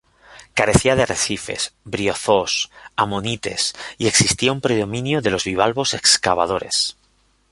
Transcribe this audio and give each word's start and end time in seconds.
Carecía 0.55 0.95
de 0.95 1.03
arrecifes, 1.03 1.75
briozoos, 1.83 2.71
ammonites 2.95 3.75
y 3.99 4.07
existía 4.07 4.51
un 4.51 4.59
predominio 4.59 5.21
de 5.21 5.29
los 5.29 5.43
bivalvos 5.43 5.93
excavadores. 5.93 6.97